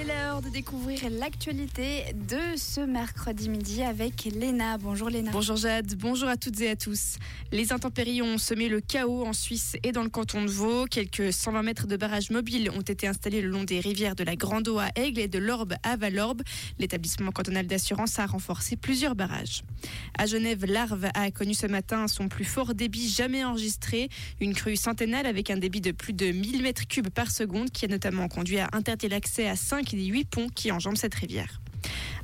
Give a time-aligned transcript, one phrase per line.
[0.00, 4.78] Il est l'heure de découvrir l'actualité de ce mercredi midi avec Léna.
[4.78, 5.30] Bonjour Léna.
[5.30, 7.16] Bonjour Jade, bonjour à toutes et à tous.
[7.52, 10.86] Les intempéries ont semé le chaos en Suisse et dans le canton de Vaud.
[10.86, 14.36] Quelques 120 mètres de barrages mobiles ont été installés le long des rivières de la
[14.36, 16.42] Grande Eau à Aigle et de l'Orbe à Valorbe.
[16.78, 19.64] L'établissement cantonal d'assurance a renforcé plusieurs barrages.
[20.16, 24.08] À Genève, l'Arve a connu ce matin son plus fort débit jamais enregistré.
[24.40, 27.84] Une crue centennale avec un débit de plus de 1000 mètres cubes par seconde qui
[27.84, 31.60] a notamment conduit à interdire l'accès à 5 des 8 ponts qui enjambent cette rivière.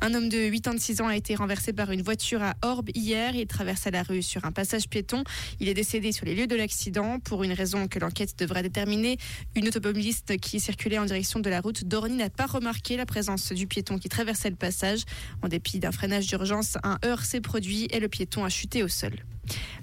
[0.00, 3.34] Un homme de 86 ans a été renversé par une voiture à Orbe hier.
[3.34, 5.24] Il traversait la rue sur un passage piéton.
[5.60, 9.18] Il est décédé sur les lieux de l'accident pour une raison que l'enquête devrait déterminer.
[9.54, 13.52] Une automobiliste qui circulait en direction de la route d'Orny n'a pas remarqué la présence
[13.52, 15.02] du piéton qui traversait le passage.
[15.42, 18.88] En dépit d'un freinage d'urgence, un heurt s'est produit et le piéton a chuté au
[18.88, 19.12] sol.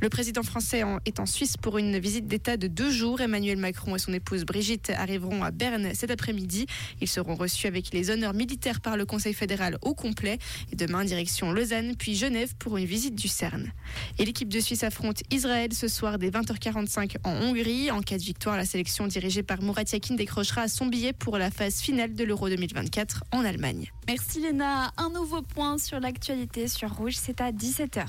[0.00, 3.20] Le président français est en Suisse pour une visite d'État de deux jours.
[3.20, 6.66] Emmanuel Macron et son épouse Brigitte arriveront à Berne cet après-midi.
[7.00, 10.38] Ils seront reçus avec les honneurs militaires par le Conseil fédéral au complet.
[10.72, 13.72] Et demain, direction Lausanne, puis Genève pour une visite du CERN.
[14.18, 17.90] Et l'équipe de Suisse affronte Israël ce soir dès 20h45 en Hongrie.
[17.90, 21.50] En cas de victoire, la sélection dirigée par Murat Yakin décrochera son billet pour la
[21.50, 23.90] phase finale de l'Euro 2024 en Allemagne.
[24.06, 24.92] Merci Léna.
[24.96, 28.06] Un nouveau point sur l'actualité sur Rouge, c'est à 17h.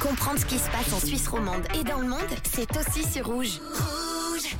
[0.00, 3.60] Comprendre ce qui se en Suisse romande et dans le monde, c'est aussi sur Rouge.
[3.74, 4.56] Rouge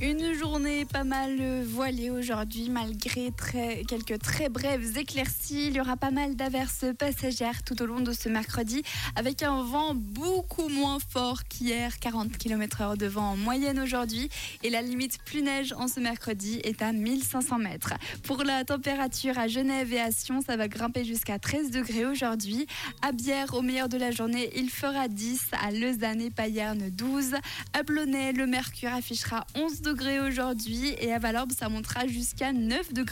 [0.00, 5.66] Une journée pas mal voilée aujourd'hui, malgré très, quelques très brèves éclaircies.
[5.66, 8.84] Il y aura pas mal d'averses passagères tout au long de ce mercredi,
[9.16, 14.28] avec un vent beaucoup moins fort qu'hier, 40 km/h de vent en moyenne aujourd'hui.
[14.62, 17.94] Et la limite plus neige en ce mercredi est à 1500 mètres.
[18.22, 22.68] Pour la température à Genève et à Sion, ça va grimper jusqu'à 13 degrés aujourd'hui.
[23.02, 25.48] À Bière, au meilleur de la journée, il fera 10.
[25.60, 27.34] À Lausanne et Payerne, 12.
[27.72, 29.87] À Blonay, le mercure affichera 11
[30.20, 33.06] aujourd'hui et à Valorbe, ça montera jusqu'à 9 degrés.